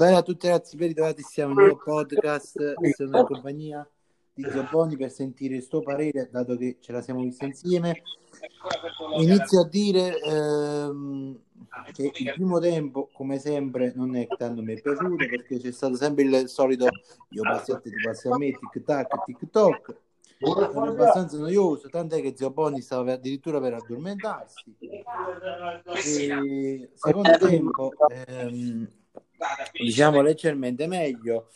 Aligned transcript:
Bene 0.00 0.16
a 0.16 0.22
tutti 0.22 0.46
ragazzi, 0.46 0.78
ben 0.78 0.88
ritrovati, 0.88 1.20
siamo 1.20 1.52
in 1.52 1.58
un 1.58 1.64
nuovo 1.64 1.82
podcast, 1.84 2.72
sono 2.94 3.18
in 3.18 3.26
compagnia 3.26 3.86
di 4.32 4.42
Giovanni 4.50 4.96
per 4.96 5.10
sentire 5.10 5.56
il 5.56 5.62
suo 5.62 5.82
parere, 5.82 6.30
dato 6.32 6.56
che 6.56 6.78
ce 6.80 6.92
la 6.92 7.02
siamo 7.02 7.20
vista 7.20 7.44
insieme. 7.44 8.00
Inizio 9.18 9.60
a 9.60 9.68
dire 9.68 10.18
ehm, 10.18 11.38
che 11.92 12.12
il 12.14 12.32
primo 12.32 12.58
tempo, 12.60 13.10
come 13.12 13.38
sempre, 13.38 13.92
non 13.94 14.16
è 14.16 14.26
tanto 14.38 14.62
mi 14.62 14.72
è 14.72 14.80
piaciuto 14.80 15.16
perché 15.16 15.58
c'è 15.58 15.70
stato 15.70 15.96
sempre 15.96 16.24
il 16.24 16.48
solito 16.48 16.88
io 17.28 17.42
passi 17.42 17.72
a 17.72 17.78
te, 17.78 17.90
ti 17.90 17.96
passi 18.02 18.28
a 18.28 18.38
me, 18.38 18.52
tic 18.52 18.82
tac, 18.82 19.24
tic 19.26 19.50
toc. 19.50 19.94
È 20.38 20.48
abbastanza 20.48 21.36
noioso, 21.36 21.90
tant'è 21.90 22.22
che 22.22 22.32
Zio 22.34 22.50
Boni 22.50 22.80
stava 22.80 23.12
addirittura 23.12 23.60
per 23.60 23.74
addormentarsi. 23.74 24.76
E 26.06 26.90
secondo 26.94 27.36
tempo, 27.36 27.92
ehm, 28.08 28.88
diciamo 29.72 30.20
leggermente 30.20 30.86
meglio. 30.86 31.50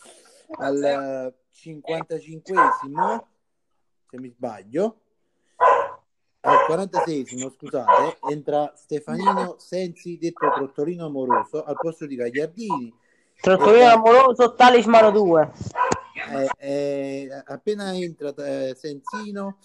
Al 0.57 1.33
55esimo 1.53 3.23
se 4.07 4.19
mi 4.19 4.29
sbaglio 4.29 4.99
al 6.45 6.57
46esimo 6.69 7.51
scusate 7.51 8.17
entra 8.29 8.71
Stefanino 8.75 9.55
Sensi 9.57 10.17
detto 10.19 10.51
Trottolino 10.53 11.05
Amoroso 11.05 11.63
al 11.63 11.75
posto 11.75 12.05
di 12.05 12.15
Gagliardini. 12.15 12.93
Trottolino 13.41 13.87
Amoroso 13.87 14.53
Talismano 14.53 15.09
2 15.09 15.51
eh, 16.31 16.49
eh, 16.57 17.43
appena 17.45 17.95
entra 17.95 18.33
eh, 18.35 18.75
Sensino 18.75 19.57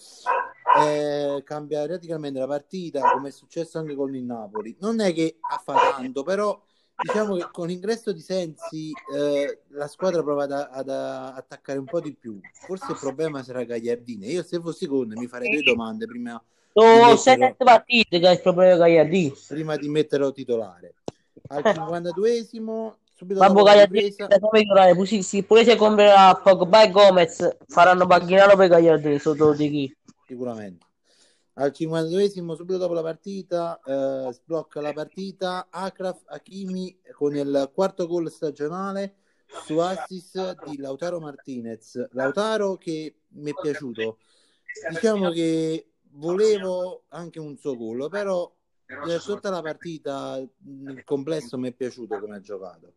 eh, 0.83 1.41
cambia 1.43 1.85
radicalmente 1.85 2.39
la 2.39 2.47
partita 2.47 3.11
come 3.11 3.29
è 3.29 3.31
successo 3.31 3.77
anche 3.77 3.93
con 3.93 4.15
il 4.15 4.23
Napoli. 4.23 4.75
Non 4.79 5.01
è 5.01 5.13
che 5.13 5.37
ha 5.39 5.57
fatto 5.63 5.97
tanto 5.97 6.23
però 6.23 6.59
diciamo 7.01 7.35
che 7.35 7.47
con 7.51 7.67
l'ingresso 7.67 8.11
di 8.11 8.21
Sensi 8.21 8.91
eh, 9.13 9.59
la 9.69 9.87
squadra 9.87 10.21
prova 10.21 10.43
ad, 10.43 10.51
ad, 10.51 10.89
attaccare 10.89 11.79
un 11.79 11.85
po' 11.85 11.99
di 11.99 12.13
più. 12.13 12.39
Forse 12.53 12.91
il 12.91 12.97
problema 12.99 13.43
sarà 13.43 13.63
Gagliardini. 13.63 14.27
Io 14.27 14.43
se 14.43 14.59
fossi 14.59 14.85
con 14.87 15.11
mi 15.15 15.27
farei 15.27 15.51
due 15.51 15.63
domande 15.63 16.05
prima. 16.05 16.41
Oh, 16.73 17.15
sette 17.17 17.55
partite 17.57 18.19
che 18.19 18.27
è 18.27 18.31
il 18.31 18.41
problema 18.41 18.77
Gagliardini. 18.77 19.33
Prima 19.47 19.75
di 19.75 19.89
metterlo 19.89 20.31
titolare. 20.31 20.95
Al 21.47 21.63
52esimo 21.63 22.93
subito 23.13 23.39
Babbo 23.39 23.63
Gagliardini 23.63 24.11
se, 25.21 25.43
pure 25.43 25.63
se 25.63 25.75
comprerà 25.75 26.33
Pogba 26.35 26.83
e 26.83 26.91
Gomez 26.91 27.57
faranno 27.67 28.05
Bacchinaro 28.05 28.55
per 28.55 28.69
Gagliardini 28.69 29.19
sotto 29.19 29.53
di 29.53 29.69
chi? 29.69 29.95
Sicuramente 30.25 30.85
al 31.55 31.71
52esimo 31.71 32.55
subito 32.55 32.77
dopo 32.77 32.93
la 32.93 33.01
partita 33.01 33.81
eh, 33.83 34.31
sblocca 34.31 34.79
la 34.79 34.93
partita 34.93 35.67
Akraf 35.69 36.21
Hakimi 36.25 36.97
con 37.13 37.35
il 37.35 37.69
quarto 37.73 38.07
gol 38.07 38.31
stagionale 38.31 39.15
su 39.65 39.77
assist 39.79 40.63
di 40.65 40.77
Lautaro 40.77 41.19
Martinez. 41.19 42.07
Lautaro 42.11 42.77
che 42.77 43.15
mi 43.29 43.49
è 43.51 43.53
piaciuto. 43.59 44.19
Diciamo 44.91 45.31
che 45.31 45.87
volevo 46.13 47.05
anche 47.09 47.39
un 47.39 47.57
suo 47.57 47.75
gol 47.75 48.07
però 48.09 48.49
per 48.85 49.21
tutta 49.21 49.49
la 49.49 49.61
partita 49.61 50.41
nel 50.59 51.03
complesso 51.03 51.57
mi 51.57 51.67
è 51.69 51.73
piaciuto 51.73 52.17
come 52.19 52.37
ha 52.37 52.39
giocato. 52.39 52.93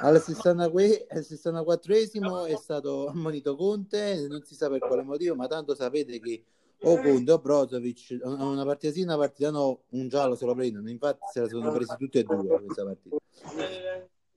Al 0.00 0.14
64esimo 0.16 2.46
è 2.46 2.56
stato 2.56 3.08
ammonito 3.08 3.56
Conte 3.56 4.26
non 4.26 4.42
si 4.42 4.54
sa 4.54 4.70
per 4.70 4.78
quale 4.78 5.02
motivo 5.02 5.34
ma 5.34 5.46
tanto 5.46 5.74
sapete 5.74 6.18
che 6.18 6.42
o 6.84 7.00
Conte 7.00 7.32
o 7.32 7.38
Brozovic 7.38 8.20
una 8.22 8.64
partita 8.64 8.92
sì 8.92 9.02
una 9.02 9.16
partita 9.16 9.50
no 9.50 9.84
un 9.90 10.08
giallo 10.08 10.34
se 10.34 10.44
lo 10.44 10.54
prendono 10.54 10.88
infatti 10.88 11.20
se 11.32 11.40
la 11.40 11.48
sono 11.48 11.72
presi 11.72 11.94
tutti 11.98 12.18
e 12.18 12.22
due 12.22 12.62
questa 12.62 12.84
partita. 12.84 13.16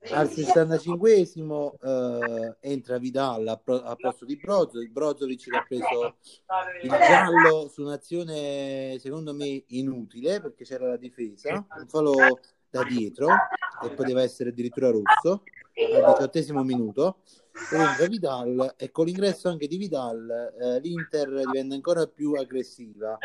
Al 0.09 0.27
65esimo 0.27 1.73
eh, 1.81 2.55
entra 2.61 2.97
Vidal 2.97 3.45
a, 3.47 3.59
a, 3.61 3.95
posto 3.95 4.23
di 4.23 4.37
Brozovic 4.37 4.91
Brozovic 4.91 5.49
che 5.49 5.57
ha 5.57 5.65
preso 5.67 6.15
il 6.83 6.89
giallo 6.89 7.67
su 7.67 7.81
un'azione 7.81 8.97
secondo 8.99 9.33
me 9.33 9.63
inutile 9.67 10.39
perché 10.39 10.63
c'era 10.63 10.87
la 10.87 10.97
difesa 10.97 11.65
un 11.77 11.87
fallo 11.87 12.39
da 12.69 12.83
dietro 12.83 13.27
e 13.83 13.89
poteva 13.89 14.21
essere 14.21 14.49
addirittura 14.49 14.91
rosso 14.91 15.43
al 15.85 16.13
diciottesimo 16.13 16.63
minuto. 16.63 17.17
Entra 17.71 18.05
Vidal 18.05 18.75
e 18.77 18.91
con 18.91 19.05
l'ingresso 19.05 19.49
anche 19.49 19.67
di 19.67 19.77
Vidal 19.77 20.53
eh, 20.59 20.79
l'Inter 20.79 21.41
diventa 21.51 21.73
ancora 21.73 22.05
più 22.05 22.33
aggressiva. 22.33 23.17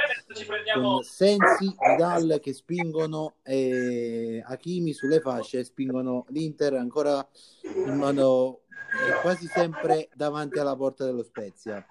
Con 0.74 1.02
Sensi, 1.02 1.74
Vidal 1.78 2.38
che 2.40 2.54
spingono 2.54 3.34
e 3.42 4.42
Hakimi 4.44 4.94
sulle 4.94 5.20
fasce 5.20 5.64
spingono 5.64 6.24
l'Inter 6.28 6.74
ancora 6.74 7.26
in 7.62 7.94
mano 7.94 8.60
quasi 9.20 9.46
sempre 9.46 10.08
davanti 10.14 10.58
alla 10.58 10.76
porta 10.76 11.04
dello 11.04 11.22
Spezia. 11.22 11.84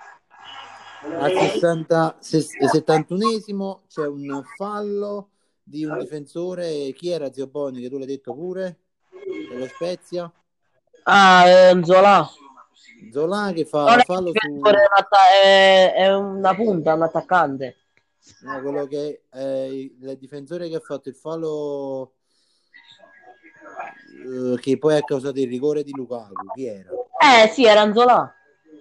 Al 1.03 1.31
60, 1.31 2.17
71esimo 2.19 3.81
c'è 3.88 4.05
un 4.05 4.43
fallo 4.55 5.29
di 5.63 5.85
un 5.85 5.97
difensore. 5.99 6.91
Chi 6.93 7.09
era 7.09 7.31
Zio 7.31 7.47
Boni 7.47 7.81
che 7.81 7.89
tu 7.89 7.97
l'hai 7.97 8.07
detto 8.07 8.33
pure? 8.33 8.79
Dello 9.49 9.67
Spezia 9.67 10.31
Ah, 11.03 11.44
è 11.45 11.79
Zola. 11.84 12.29
Zola 13.12 13.51
che 13.53 13.66
fa 13.66 13.85
non 13.85 14.00
fallo 14.01 14.31
su... 14.34 14.62
È, 15.44 15.94
è, 15.94 16.16
una 16.16 16.56
punta, 16.56 16.94
un 16.94 17.01
attaccante. 17.01 17.75
No, 18.41 18.62
quello 18.62 18.85
che 18.85 19.23
è 19.29 19.40
il 19.40 20.17
difensore 20.19 20.69
che 20.69 20.75
ha 20.75 20.79
fatto 20.79 21.09
il 21.09 21.16
fallo 21.16 22.13
eh, 24.22 24.59
che 24.59 24.78
poi 24.78 24.95
ha 24.95 25.01
causato 25.01 25.40
il 25.40 25.47
rigore 25.47 25.84
di 25.84 25.91
Lukaku. 25.94 26.34
Chi 26.53 26.66
era? 26.66 26.90
Eh 27.17 27.47
sì, 27.50 27.66
era 27.66 27.91
Zola. 27.94 28.34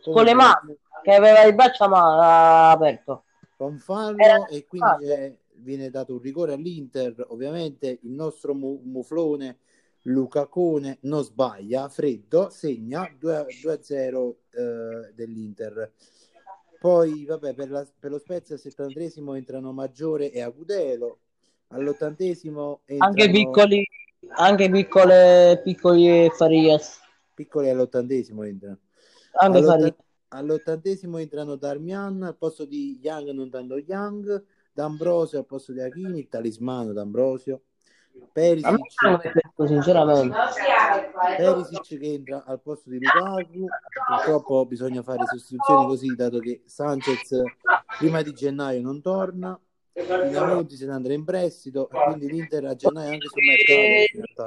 Con 0.02 0.24
le 0.24 0.34
mani, 0.34 0.76
che 1.02 1.14
aveva 1.14 1.42
il 1.42 1.54
braccio 1.54 1.84
aperto. 1.84 3.24
Con 3.56 3.78
fallo 3.78 4.16
era... 4.18 4.46
e 4.46 4.66
quindi 4.66 5.10
eh, 5.10 5.38
viene 5.54 5.90
dato 5.90 6.14
un 6.14 6.20
rigore 6.20 6.52
all'Inter. 6.52 7.26
Ovviamente 7.28 7.98
il 8.02 8.10
nostro 8.10 8.54
mu- 8.54 8.80
muflone 8.84 9.58
Lucacone 10.02 10.98
non 11.02 11.22
sbaglia, 11.22 11.88
Freddo 11.88 12.48
segna 12.50 13.08
2-0 13.20 14.34
eh, 14.50 15.12
dell'Inter. 15.14 15.92
Poi, 16.78 17.26
vabbè, 17.26 17.54
per, 17.54 17.70
la, 17.70 17.86
per 17.98 18.10
lo 18.10 18.18
Spezia 18.18 18.54
al 18.54 18.60
73 18.60 19.12
entrano 19.36 19.72
Maggiore 19.72 20.30
e 20.30 20.40
Agudelo. 20.40 21.18
All'ottantesimo 21.68 22.80
entrano... 22.86 23.12
anche 23.12 23.30
piccoli, 23.30 23.84
anche 24.36 24.70
piccole, 24.70 25.60
piccoli 25.62 26.30
Farias. 26.30 27.00
Piccoli 27.34 27.68
all'ottantesimo 27.68 28.44
entrano. 28.44 28.78
Anche 29.32 29.58
All'otta... 29.58 30.04
All'ottantesimo 30.32 31.18
entrano 31.18 31.56
Darmian 31.56 32.22
al 32.22 32.36
posto 32.36 32.64
di 32.64 33.00
Young, 33.02 33.30
non 33.30 33.48
dando 33.48 33.76
Young, 33.78 34.44
D'Ambrosio 34.72 35.38
al 35.38 35.46
posto 35.46 35.72
di 35.72 35.80
Achini, 35.80 36.20
il 36.20 36.28
talismano 36.28 36.92
D'Ambrosio. 36.92 37.62
Perisic, 38.32 38.80
sinceramente. 39.66 40.36
Perisic 41.36 41.98
che 41.98 42.12
entra 42.12 42.44
al 42.46 42.60
posto 42.60 42.88
di 42.90 42.98
Lukaku 43.00 43.66
purtroppo 44.06 44.66
bisogna 44.66 45.02
fare 45.02 45.24
sostituzioni 45.26 45.86
così 45.86 46.14
dato 46.14 46.38
che 46.38 46.62
Sanchez 46.64 47.42
prima 47.98 48.22
di 48.22 48.32
gennaio 48.32 48.80
non 48.80 49.02
torna 49.02 49.58
Pinamonti 49.92 50.76
se 50.76 50.86
ne 50.86 50.92
andrà 50.92 51.12
in 51.12 51.24
prestito 51.24 51.88
quindi 51.88 52.28
l'Inter 52.28 52.66
a 52.66 52.76
gennaio 52.76 53.12
anche 53.12 53.26
sul 53.26 53.42
mercato. 53.44 54.44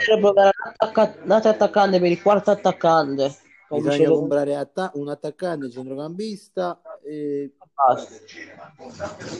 Un 1.24 1.31
altro 1.31 1.50
attaccante 1.50 2.00
per 2.00 2.12
il 2.12 2.22
quarto 2.22 2.51
attaccante. 2.51 3.35
Bisogna 3.69 4.09
comprare 4.09 4.56
atta- 4.56 4.91
un 4.95 5.09
attaccante 5.09 5.69
centrocampista 5.69 6.81
e... 7.03 7.56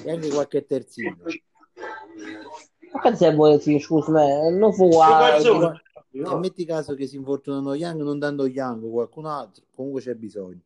e 0.04 0.12
anche 0.12 0.30
qualche 0.30 0.66
terzino 0.66 1.18
che 3.02 3.16
se 3.16 3.34
vuoi 3.34 3.60
sì, 3.60 3.80
scusa 3.80 4.12
me, 4.12 4.52
non 4.52 4.74
fu 4.74 4.90
e 6.16 6.36
metti 6.38 6.64
caso 6.64 6.94
che 6.94 7.08
si 7.08 7.16
infortunano 7.16 7.74
Young 7.74 8.02
non 8.02 8.20
dando 8.20 8.46
Young 8.46 8.88
qualcun 8.90 9.26
altro 9.26 9.66
comunque 9.74 10.02
c'è 10.02 10.14
bisogno. 10.14 10.62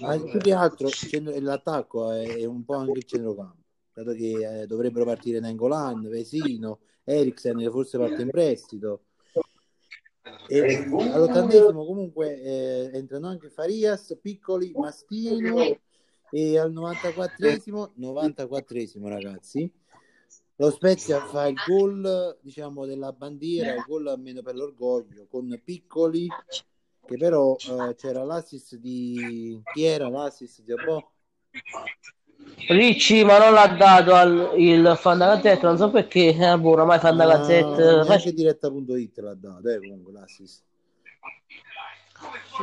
Ma 0.00 0.18
più 0.18 0.38
che 0.38 0.54
altro 0.54 0.88
l'attacco 1.40 2.10
è 2.12 2.46
un 2.46 2.64
po' 2.64 2.76
anche 2.76 2.98
il 2.98 3.04
centrocampo. 3.04 3.60
Dato 3.92 4.12
che 4.12 4.62
eh, 4.62 4.66
dovrebbero 4.66 5.04
partire 5.04 5.38
Nangolan, 5.38 6.08
Vesino, 6.08 6.80
Eriksen 7.04 7.58
che 7.58 7.70
forse 7.70 7.98
parte 7.98 8.22
in 8.22 8.30
prestito. 8.30 9.02
E 10.48 10.76
all'ottantesimo 10.76 11.84
comunque 11.84 12.40
eh, 12.40 12.90
entrano 12.94 13.26
anche 13.26 13.50
Farias, 13.50 14.18
Piccoli, 14.20 14.72
Mastino 14.74 15.58
e 16.30 16.58
al 16.58 16.72
94esimo 16.72 17.90
94esimo 17.98 19.08
ragazzi 19.08 19.70
lo 20.56 20.70
Spezia 20.70 21.20
fa 21.26 21.46
il 21.46 21.56
gol 21.66 22.38
diciamo 22.40 22.86
della 22.86 23.12
bandiera 23.12 23.74
il 23.74 23.84
gol 23.86 24.08
almeno 24.08 24.42
per 24.42 24.54
l'orgoglio 24.54 25.26
con 25.30 25.60
piccoli 25.64 26.28
che 27.04 27.16
però 27.16 27.56
eh, 27.56 27.94
c'era 27.96 28.22
l'assist 28.22 28.76
di 28.76 29.60
chi 29.72 29.84
era 29.84 30.08
l'assist 30.08 30.62
di 30.62 30.72
Abbo? 30.72 31.10
Ricci 32.68 33.24
ma 33.24 33.38
non 33.38 33.54
l'ha 33.54 33.66
dato 33.68 34.14
al 34.14 34.52
il 34.56 34.94
Fandagazzetta 34.98 35.66
non 35.66 35.76
so 35.76 35.90
perché 35.90 36.28
eh, 36.28 36.58
boh, 36.58 36.70
ormai 36.70 36.98
Fandagazzetta 36.98 38.00
ah, 38.00 38.12
anche 38.12 38.32
diretta.it 38.32 39.18
l'ha 39.18 39.34
dato 39.34 39.68
eh, 39.68 39.78
comunque 39.78 40.12
l'assist 40.12 40.62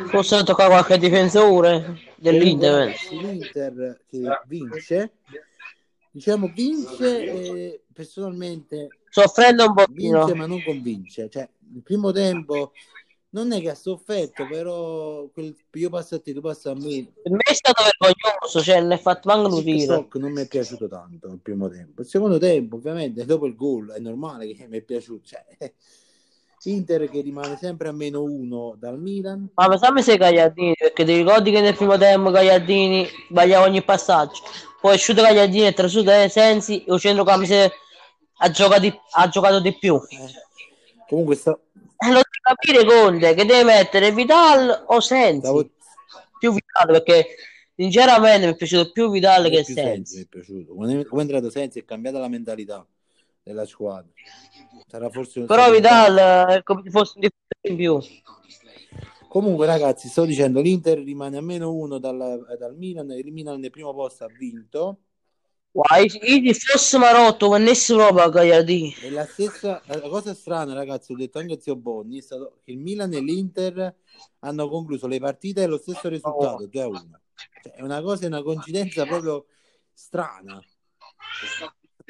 Forse 0.07 0.43
tocca 0.43 0.67
qualche 0.67 0.97
difensore 0.97 1.99
dell'Inter. 2.15 2.93
L'Inter 3.11 3.99
che 4.07 4.21
vince, 4.47 5.11
diciamo 6.11 6.51
vince 6.53 7.23
e 7.23 7.83
personalmente 7.93 8.99
Soffrendo 9.09 9.65
un 9.65 9.73
pochino. 9.73 10.25
vince 10.25 10.35
ma 10.35 10.45
non 10.45 10.61
convince. 10.63 11.29
Cioè, 11.29 11.49
il 11.73 11.81
primo 11.81 12.11
tempo 12.11 12.71
non 13.31 13.51
è 13.51 13.59
che 13.59 13.69
ha 13.69 13.75
sofferto, 13.75 14.47
però 14.47 15.27
quel 15.33 15.55
io 15.73 15.89
passo 15.89 16.15
a 16.15 16.19
te, 16.19 16.33
tu 16.33 16.41
passi 16.41 16.67
a 16.67 16.73
me. 16.73 17.11
Per 17.21 17.31
me 17.31 17.39
è 17.39 17.53
stato 17.53 17.83
vergognoso, 17.83 18.61
cioè 18.61 18.85
è 18.85 18.97
fatto 18.99 19.29
manco 19.29 19.55
un 19.55 19.63
tiro. 19.63 20.07
non 20.13 20.31
mi 20.31 20.41
è 20.41 20.47
piaciuto 20.47 20.87
tanto 20.87 21.27
il 21.27 21.39
primo 21.39 21.69
tempo. 21.69 22.01
Il 22.01 22.07
secondo 22.07 22.37
tempo, 22.37 22.75
ovviamente, 22.75 23.25
dopo 23.25 23.45
il 23.45 23.55
gol 23.55 23.91
è 23.91 23.99
normale 23.99 24.53
che 24.53 24.67
mi 24.67 24.77
è 24.77 24.81
piaciuto. 24.81 25.25
Cioè, 25.25 25.73
Inter 26.63 27.09
che 27.09 27.21
rimane 27.21 27.57
sempre 27.57 27.87
a 27.87 27.91
meno 27.91 28.21
uno 28.21 28.75
dal 28.77 28.99
Milan. 28.99 29.49
Ma 29.53 29.67
pensami 29.67 30.01
se 30.01 30.17
Gagliardini, 30.17 30.75
perché 30.77 31.05
ti 31.05 31.15
ricordi 31.15 31.51
che 31.51 31.61
nel 31.61 31.75
primo 31.75 31.97
tempo 31.97 32.31
Gagliardini 32.31 33.07
sbagliava 33.29 33.65
ogni 33.65 33.81
passaggio. 33.81 34.41
Poi 34.81 34.91
è 34.91 34.95
uscito 34.95 35.21
Gagliardini 35.21 35.67
e 35.67 35.73
trasuto 35.73 36.11
Sensi 36.29 36.83
e 36.83 36.93
il 36.93 36.99
centrocampo 36.99 37.45
ha 38.41 38.51
giocato 38.51 38.81
di, 38.81 38.99
ha 39.11 39.27
giocato 39.29 39.59
di 39.59 39.77
più. 39.77 39.95
Eh, 39.95 40.47
Comunque 41.07 41.35
sta, 41.35 41.51
E 41.51 42.07
lo 42.07 42.21
devi 42.21 42.39
capire 42.41 42.85
Conte 42.85 43.33
che 43.33 43.45
deve 43.45 43.63
mettere 43.63 44.11
Vidal 44.11 44.85
o 44.87 44.99
Sensi. 44.99 45.39
stavo 45.39 45.69
Più 46.39 46.53
Vidal 46.53 47.03
perché 47.03 47.35
sinceramente 47.75 48.45
mi 48.47 48.53
è 48.53 48.55
piaciuto 48.55 48.91
più 48.91 49.09
Vidal 49.09 49.43
mi 49.43 49.49
che 49.49 49.59
è 49.59 49.63
più 49.63 49.73
Sensi, 49.73 50.15
Sensi. 50.15 50.21
è 50.21 50.27
è, 50.99 51.05
quando 51.05 51.17
è 51.17 51.21
entrato 51.21 51.49
Sensi 51.49 51.79
è 51.79 51.85
cambiata 51.85 52.19
la 52.19 52.27
mentalità 52.27 52.85
della 53.49 53.65
squadra. 53.65 54.11
Sarà 54.87 55.09
forse 55.09 55.43
Però 55.43 55.63
un 55.63 55.67
po'- 55.67 55.73
Vidal 55.75 56.47
è 56.49 56.63
come 56.63 56.83
se 56.83 56.89
fosse 56.91 57.13
un 57.15 57.21
difensore 57.21 57.69
in 57.69 57.75
più. 57.75 59.27
Comunque, 59.27 59.65
ragazzi, 59.65 60.07
sto 60.07 60.25
dicendo 60.25 60.59
l'Inter 60.61 60.99
rimane 60.99 61.37
a 61.37 61.41
meno 61.41 61.73
uno 61.73 61.99
dal, 61.99 62.17
dal 62.57 62.75
Milan. 62.75 63.11
Il 63.11 63.31
Milan 63.31 63.59
nel 63.59 63.69
primo 63.69 63.93
posto 63.93 64.23
ha 64.23 64.27
vinto. 64.27 65.01
Guai, 65.71 66.09
io 66.23 66.53
se 66.53 66.71
fosse 66.71 66.97
Marotto, 66.97 67.49
venisse 67.49 67.93
proprio 67.93 68.23
a 68.23 68.29
Gagliardini. 68.29 68.95
E 69.03 69.11
la 69.11 69.25
stessa 69.25 69.83
la 69.85 69.99
cosa 70.09 70.33
strana, 70.33 70.73
ragazzi, 70.73 71.11
ho 71.11 71.15
detto 71.15 71.37
anche 71.37 71.53
a 71.53 71.59
zio 71.59 71.75
Bonni, 71.75 72.17
è 72.17 72.21
stato 72.21 72.59
che 72.63 72.71
il 72.71 72.79
Milan 72.79 73.13
e 73.13 73.19
l'Inter 73.19 73.95
hanno 74.39 74.67
concluso 74.67 75.05
le 75.05 75.19
partite 75.19 75.61
e 75.61 75.67
lo 75.67 75.77
stesso 75.77 76.09
risultato, 76.09 76.65
2 76.65 76.81
a 76.81 76.87
1. 76.87 77.19
Cioè, 77.61 77.73
è 77.73 77.81
una 77.83 78.01
cosa, 78.01 78.23
è 78.23 78.27
una 78.27 78.41
coincidenza 78.41 79.05
proprio 79.05 79.45
strana. 79.93 80.59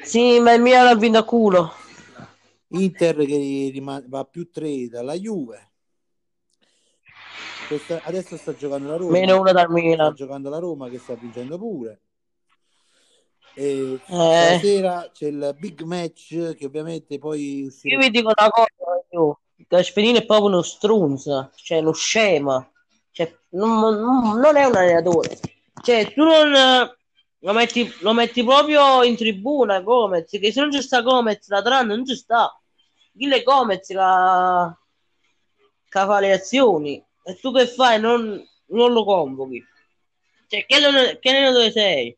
Sì, 0.02 0.40
ma 0.40 0.52
il 0.54 0.62
Milan 0.62 0.86
ha 0.86 0.94
vinto 0.94 1.18
a 1.18 1.24
culo. 1.24 1.72
Inter 2.68 3.16
che 3.26 3.70
rimane, 3.72 4.04
va 4.08 4.24
più 4.24 4.50
3 4.50 4.88
dalla 4.88 5.14
Juve. 5.14 5.68
Questa- 7.68 8.00
adesso 8.04 8.36
sta 8.36 8.54
giocando 8.54 8.88
la 8.88 8.96
Roma. 8.96 9.10
Meno 9.12 9.40
uno 9.40 9.52
dal 9.52 9.64
sta 9.64 9.72
Milan. 9.72 10.14
giocando 10.14 10.48
la 10.50 10.58
Roma 10.58 10.88
che 10.88 10.98
sta 10.98 11.14
vincendo 11.14 11.58
pure. 11.58 12.00
E 13.54 13.94
Eh. 13.94 13.98
stasera 14.06 15.10
c'è 15.12 15.26
il 15.26 15.54
big 15.58 15.82
match 15.82 16.54
che 16.54 16.64
ovviamente 16.64 17.18
poi 17.18 17.60
Io 17.62 17.66
uscirà. 17.66 17.98
vi 17.98 18.10
dico 18.10 18.32
una 18.36 18.48
cosa, 18.50 18.68
io. 19.10 19.40
Gasperini 19.68 20.18
è 20.18 20.24
proprio 20.24 20.46
uno 20.48 20.62
strunza, 20.62 21.50
cioè 21.56 21.78
uno 21.78 21.92
scema. 21.92 22.68
Cioè, 23.12 23.36
non, 23.50 23.78
non- 23.78 24.38
non 24.40 24.56
è 24.56 24.64
un 24.64 24.74
allenatore. 24.76 25.38
Cioè, 25.82 26.12
tu 26.12 26.22
non 26.24 26.52
lo 27.42 27.52
metti, 27.52 27.90
lo 28.00 28.12
metti 28.12 28.44
proprio 28.44 29.02
in 29.02 29.16
tribuna 29.16 29.80
Gomez, 29.80 30.30
che 30.30 30.52
se 30.52 30.60
non 30.60 30.70
ci 30.72 30.82
sta 30.82 31.00
Gomez, 31.02 31.48
la 31.48 31.62
tranne 31.62 31.94
non 31.94 32.06
ci 32.06 32.14
sta. 32.16 32.54
È 33.16 33.42
Gomez 33.42 33.86
che, 33.86 33.94
che 33.94 33.98
fa 35.88 36.20
le 36.20 36.32
azioni 36.32 37.02
e 37.22 37.38
tu 37.38 37.52
che 37.52 37.66
fai? 37.66 38.00
Non, 38.00 38.42
non 38.66 38.92
lo 38.92 39.04
convochi. 39.04 39.64
Cioè, 40.48 40.66
che, 40.66 40.78
non- 40.80 41.18
che 41.20 41.28
allenatore 41.28 41.70
sei? 41.70 42.16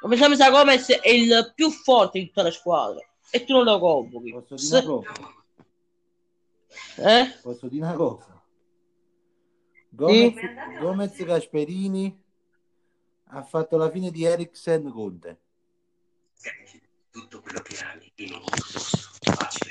Come 0.00 0.16
se 0.16 0.36
sa 0.36 0.50
Gomez 0.50 0.90
è 0.90 1.08
il 1.10 1.52
più 1.54 1.70
forte 1.70 2.18
di 2.18 2.26
tutta 2.26 2.42
la 2.42 2.50
squadra 2.50 3.00
e 3.30 3.44
tu 3.44 3.54
non 3.54 3.64
lo 3.64 3.78
convochi. 3.78 4.30
Posso 4.30 4.54
dire 4.54 4.76
una 4.76 4.82
cosa? 4.84 5.12
eh? 6.96 7.38
Posso 7.42 7.68
dire 7.68 7.84
una 7.84 7.94
cosa? 7.94 8.42
Gomez, 9.90 10.34
Gomez 10.80 11.24
Gasperini 11.24 12.24
ha 13.30 13.42
fatto 13.42 13.76
la 13.76 13.90
fine 13.90 14.10
di 14.10 14.24
Eriksen 14.24 14.90
Conte. 14.90 15.38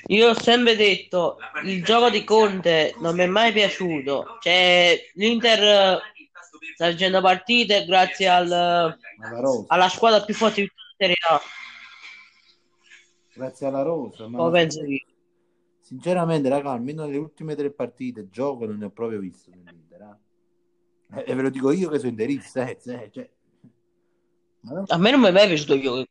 Io 0.07 0.29
ho 0.29 0.33
sempre 0.39 0.75
detto, 0.75 1.37
il 1.63 1.83
gioco 1.83 2.09
di 2.09 2.23
Conte 2.23 2.95
non 2.99 3.15
mi 3.15 3.23
è 3.23 3.27
mai 3.27 3.51
piaciuto. 3.51 4.37
Cioè, 4.41 4.97
l'Inter 5.15 5.59
eh, 5.63 5.99
sta 6.75 6.85
facendo 6.91 7.21
partite 7.21 7.85
grazie 7.85 8.27
al- 8.27 8.97
Alla 9.67 9.89
squadra 9.89 10.23
più 10.23 10.33
forte 10.33 10.61
di 10.61 10.67
tutta 10.67 10.81
la 10.81 10.95
Serie 10.97 11.15
A. 11.29 11.41
Grazie 13.33 13.67
alla 13.67 13.81
rosa. 13.81 14.27
Ma 14.27 14.37
Come 14.37 14.51
penso 14.51 14.83
io. 14.83 14.99
sinceramente, 15.81 16.49
raga, 16.49 16.71
almeno 16.71 17.05
le 17.05 17.17
ultime 17.17 17.55
tre 17.55 17.71
partite 17.71 18.29
gioco 18.29 18.65
non 18.65 18.77
ne 18.77 18.85
ho 18.85 18.89
proprio 18.89 19.19
visto 19.19 19.49
dell'Inter. 19.51 20.17
eh. 21.15 21.23
E 21.25 21.35
ve 21.35 21.41
lo 21.41 21.49
dico 21.49 21.71
io 21.71 21.89
che 21.89 21.97
sono 21.97 22.09
interista. 22.11 22.65
Eh, 22.67 22.77
eh, 22.85 23.09
cioè. 23.11 23.29
Non- 24.61 24.83
A 24.87 24.97
me 24.97 25.11
non 25.11 25.19
mi 25.21 25.27
è 25.27 25.31
mai 25.31 25.47
piaciuto 25.47 25.73
il 25.75 25.81
gioco. 25.81 26.05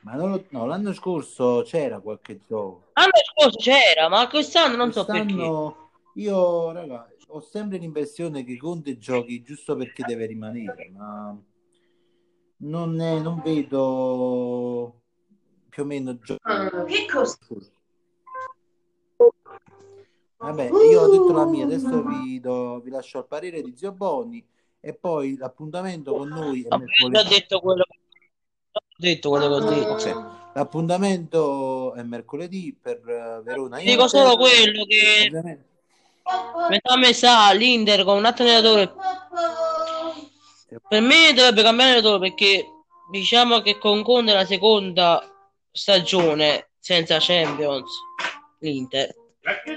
ma 0.00 0.14
non 0.14 0.30
lo- 0.30 0.44
no, 0.50 0.66
l'anno 0.66 0.92
scorso 0.92 1.62
c'era 1.64 1.98
qualche 2.00 2.40
gioco. 2.46 2.90
L'anno 2.92 3.10
scorso 3.32 3.58
c'era, 3.58 4.08
ma 4.08 4.28
quest'anno 4.28 4.76
non 4.76 4.92
so 4.92 5.04
perché. 5.06 5.22
Quest'anno 5.34 5.90
io, 6.14 6.72
raga, 6.72 7.08
ho 7.28 7.40
sempre 7.40 7.78
l'impressione 7.78 8.44
che 8.44 8.56
Conte 8.56 8.98
giochi 8.98 9.42
giusto 9.42 9.74
perché 9.76 10.04
deve 10.04 10.26
rimanere, 10.26 10.90
ma 10.94 11.36
non, 12.58 13.00
è- 13.00 13.18
non 13.20 13.40
vedo 13.42 15.00
più 15.70 15.82
o 15.82 15.86
meno 15.86 16.18
giochi. 16.18 16.40
Che 16.86 17.06
cosa? 17.10 17.38
Vabbè, 20.36 20.68
io 20.90 21.00
ho 21.00 21.08
detto 21.08 21.32
la 21.32 21.46
mia, 21.46 21.64
adesso 21.64 22.02
vi, 22.02 22.38
do- 22.38 22.80
vi 22.80 22.90
lascio 22.90 23.18
il 23.20 23.26
parere 23.26 23.62
di 23.62 23.74
Zio 23.74 23.92
Bonni 23.92 24.46
e 24.84 24.92
poi 24.92 25.36
l'appuntamento 25.38 26.14
con 26.14 26.28
noi 26.28 26.62
è 26.62 26.66
Ho 26.68 26.78
mercoledì. 26.78 27.28
detto 27.30 27.60
quello 27.60 27.84
ho 27.88 28.76
detto. 28.96 29.28
Quello 29.30 29.48
che 29.48 29.54
ho 29.54 29.70
detto. 29.70 29.92
Ok, 29.92 30.26
l'appuntamento 30.54 31.94
è 31.94 32.02
mercoledì 32.02 32.76
per 32.80 32.96
eh, 33.08 33.40
Verona. 33.42 33.78
Ti 33.78 33.84
dico 33.86 34.06
solo 34.08 34.36
quello 34.36 34.84
che 34.84 35.24
Ovviamente- 35.26 35.68
metà 36.68 36.96
me 36.96 37.12
sa 37.14 37.50
l'Inter 37.52 38.04
con 38.04 38.16
un 38.18 38.24
altro 38.26 38.44
allenatore 38.44 38.92
Per 40.88 41.00
me 41.00 41.32
dovrebbe 41.34 41.62
cambiare 41.62 41.90
allenatore 41.92 42.28
perché 42.28 42.64
diciamo 43.10 43.60
che 43.60 43.78
con 43.78 44.02
Conte 44.02 44.32
la 44.32 44.44
seconda 44.44 45.22
stagione 45.70 46.68
senza 46.78 47.16
Champions 47.20 47.90
l'Inter. 48.60 49.14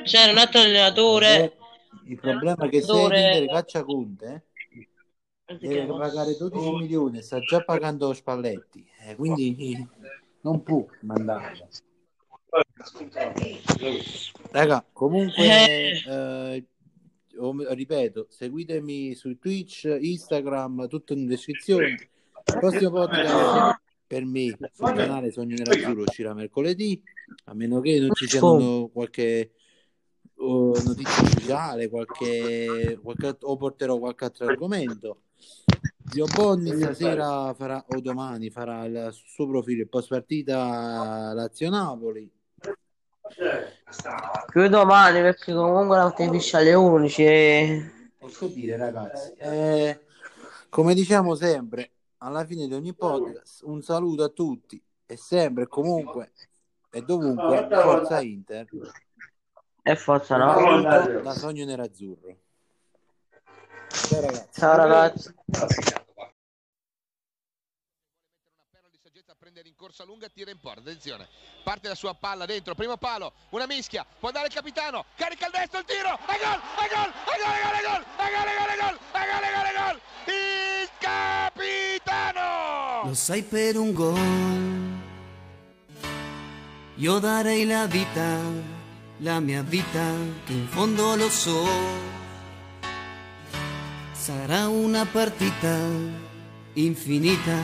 C'era 0.03 0.31
un 0.31 0.37
altro 0.37 0.59
allenatore 0.61 1.57
Il 2.07 2.19
problema 2.19 2.65
è 2.65 2.69
che 2.69 2.81
se 2.81 2.91
l'Inter 2.93 3.45
caccia 3.47 3.83
Conte 3.83 4.43
deve 5.59 5.85
pagare 5.85 6.35
12 6.37 6.71
milioni, 6.71 7.21
sta 7.21 7.39
già 7.39 7.61
pagando 7.61 8.13
Spalletti, 8.13 8.85
eh, 9.05 9.15
quindi 9.15 9.87
non 10.41 10.63
può 10.63 10.85
mandarlo. 11.01 11.67
Raga, 14.51 14.85
comunque, 14.91 15.45
Eh. 15.45 16.03
eh, 16.05 16.65
ripeto, 17.69 18.27
seguitemi 18.29 19.13
su 19.13 19.37
Twitch, 19.37 19.97
Instagram, 19.99 20.87
tutto 20.87 21.13
in 21.13 21.27
descrizione. 21.27 21.87
Il 21.89 22.57
prossimo 22.59 22.89
podcast 22.91 23.79
per 24.07 24.25
me 24.25 24.57
sul 24.71 24.93
canale 24.93 25.31
Sogno 25.31 25.55
Nerazzurro 25.57 26.03
uscirà 26.03 26.33
mercoledì, 26.33 27.01
a 27.45 27.53
meno 27.53 27.81
che 27.81 27.99
non 27.99 28.13
ci 28.13 28.27
siano 28.27 28.89
qualche 28.91 29.51
oh, 30.35 30.81
notizia 30.81 31.23
ufficiale, 31.23 31.89
qualche, 31.89 32.97
qualche, 33.01 33.37
o 33.41 33.57
porterò 33.57 33.99
qualche 33.99 34.25
altro 34.25 34.47
argomento. 34.47 35.21
Zio 36.09 36.25
Bonni 36.25 36.71
stasera 36.71 37.53
farà, 37.53 37.83
o 37.87 37.99
domani 37.99 38.49
farà 38.49 38.85
il 38.85 39.09
suo 39.11 39.47
profilo, 39.47 39.81
il 39.81 39.89
post 39.89 40.07
partita 40.07 41.33
Lazio-Napoli. 41.33 42.31
più 44.47 44.67
domani 44.69 45.21
perché 45.21 45.53
comunque 45.53 45.97
la 45.97 46.11
finisce 46.11 46.57
alle 46.57 46.73
11 46.73 47.23
e... 47.23 47.91
Posso 48.17 48.47
dire, 48.47 48.77
ragazzi, 48.77 49.33
eh, 49.37 50.05
come 50.69 50.93
diciamo 50.93 51.35
sempre, 51.35 51.91
alla 52.19 52.45
fine 52.45 52.67
di 52.67 52.73
ogni 52.73 52.93
podcast, 52.93 53.63
un 53.63 53.81
saluto 53.81 54.23
a 54.23 54.29
tutti 54.29 54.81
e 55.05 55.17
sempre 55.17 55.63
e 55.63 55.67
comunque 55.67 56.31
e 56.89 57.01
dovunque, 57.01 57.67
Forza 57.69 58.21
Inter, 58.21 58.65
e 59.83 59.95
forza 59.95 60.37
no. 60.37 60.81
da 61.21 61.33
Sogno 61.33 61.65
Nerazzurro. 61.65 62.37
Ciao 63.89 64.21
ragazzi. 64.21 64.47
Ciao 64.51 64.75
ragazzi. 64.75 65.36
Una 65.49 65.65
perla 68.69 68.89
di 68.91 68.99
saggezza 69.01 69.33
prende 69.39 69.61
prendere 69.61 69.69
in 69.69 69.75
corsa 69.75 70.03
lunga, 70.03 70.27
tira 70.27 70.51
in 70.51 70.59
porta, 70.59 70.81
attenzione, 70.81 71.25
parte 71.63 71.87
la 71.87 71.95
sua 71.95 72.13
palla 72.13 72.45
dentro, 72.45 72.75
primo 72.75 72.97
palo, 72.97 73.31
una 73.51 73.65
mischia, 73.65 74.05
può 74.19 74.27
andare 74.27 74.47
il 74.47 74.53
capitano, 74.53 75.05
carica 75.15 75.45
il 75.45 75.53
destro, 75.53 75.79
il 75.79 75.85
tiro, 75.85 76.19
e 76.27 76.37
gol, 76.37 76.59
e 76.83 76.87
gol, 76.93 77.13
e 77.23 77.37
gol, 77.41 77.55
e 77.55 77.79
gol, 77.79 78.03
e 78.03 78.27
gol, 78.27 78.47
e 78.47 78.57
gol, 78.57 78.57
e 78.57 78.57
gol, 78.57 78.67
e 78.67 78.75
gol, 78.77 78.99
e 79.13 79.25
gol, 79.31 79.43
e 79.43 79.51
gol, 79.53 79.65
e 79.65 79.73
gol, 79.77 80.01
il 80.35 80.89
capitano! 80.99 82.47
Lo 83.07 83.13
sai 83.13 83.43
per 83.43 83.77
un 83.77 83.93
gol, 83.93 84.95
io 86.95 87.19
darei 87.19 87.65
la 87.65 87.85
vita, 87.85 88.41
la 89.19 89.39
mia 89.39 89.61
vita, 89.61 90.13
che 90.45 90.51
in 90.51 90.67
fondo 90.67 91.15
lo 91.15 91.29
so, 91.29 91.65
Será 94.27 94.67
una 94.67 95.05
partita 95.05 95.77
infinita. 96.75 97.57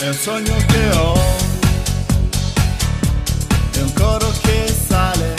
El 0.00 0.14
sueño 0.14 0.54
que 0.68 0.96
hoy, 0.96 1.18
de 3.72 3.82
un 3.82 3.90
coro 3.94 4.32
que 4.44 4.68
sale 4.88 5.34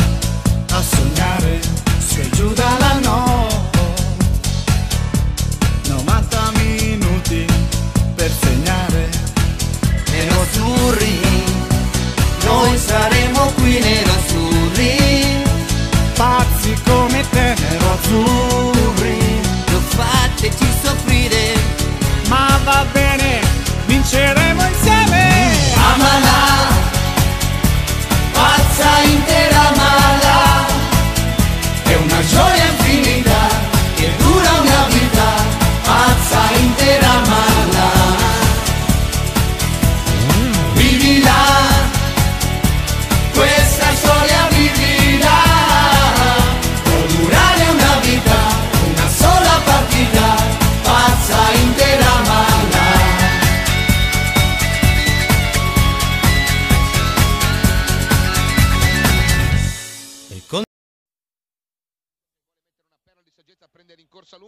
a 0.73 0.83
soñar, 0.83 1.41
se 2.09 2.23
ayuda. 2.23 2.78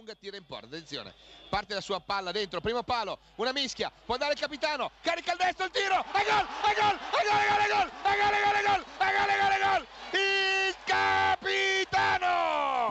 Lunga, 0.02 0.16
tira 0.16 0.36
in 0.36 0.44
porta, 0.44 0.66
attenzione, 0.66 1.14
parte 1.48 1.74
la 1.74 1.80
sua 1.80 2.00
palla 2.00 2.32
dentro, 2.32 2.60
primo 2.60 2.82
palo, 2.82 3.20
una 3.36 3.52
mischia, 3.52 3.92
può 4.04 4.14
andare 4.14 4.32
il 4.32 4.38
capitano, 4.38 4.90
carica 5.00 5.30
il 5.32 5.38
destro, 5.38 5.66
il 5.66 5.70
tiro, 5.70 5.94
e 5.94 6.24
gol, 6.26 6.44
e 6.68 6.74
gol, 6.74 6.98
e 6.98 7.22
gol, 7.30 7.38
e 7.38 7.62
gol, 7.62 7.62
e 7.62 7.70
gol, 7.70 7.86
e 8.02 8.42
gol, 8.42 8.56
e 8.56 8.62
gol, 8.66 8.82
e 8.98 9.14
gol, 9.14 9.22
e 9.22 9.38
gol, 9.38 9.52
e 9.52 9.54
e 9.54 9.60
gol, 9.62 9.86
il 10.12 10.74
capitano! 10.84 12.30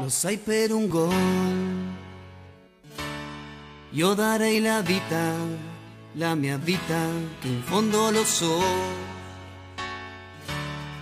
Lo 0.03 0.09
sai 0.09 0.37
per 0.37 0.71
un 0.71 0.87
gol, 0.87 1.89
io 3.89 4.13
darei 4.13 4.61
la 4.61 4.81
vita, 4.81 5.35
la 6.13 6.33
mia 6.35 6.55
vita, 6.57 7.09
che 7.41 7.47
in 7.47 7.61
fondo 7.63 8.09
lo 8.09 8.23
so, 8.23 8.61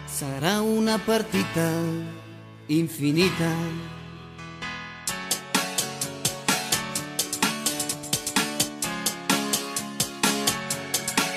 sarà 0.06 0.60
una 0.62 0.98
partita 0.98 1.72
infinita. 2.66 3.99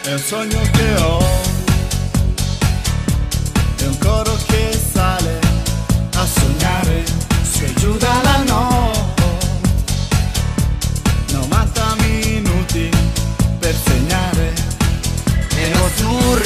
el 0.05 0.21
sogno 0.21 0.61
che 0.73 0.95
ho. 1.01 1.19
È 3.77 3.87
un 3.87 3.99
coro 3.99 4.37
che 4.47 4.79
sale 4.93 5.41
a 6.15 6.27
sognare 6.27 7.05
se 7.43 7.65
e 7.67 7.75
giù 7.75 7.97
dalla 7.97 8.43
notte 8.45 9.23
90 11.33 11.95
minuti 12.01 12.91
per 13.59 13.75
segnare. 13.85 14.53
E 15.55 15.71
lo 15.75 15.85
azzurro 15.85 16.42